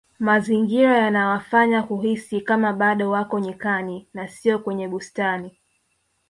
mazingira 0.19 0.97
yanawafanya 0.97 1.83
kuhisi 1.83 2.41
Kama 2.41 2.73
bado 2.73 3.09
wako 3.11 3.39
nyikani 3.39 4.07
na 4.13 4.27
siyo 4.27 4.59
kwenye 4.59 4.87
bustani 4.87 5.59